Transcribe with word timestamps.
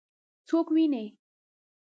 څوک 0.47 0.67
وویني؟ 0.71 1.05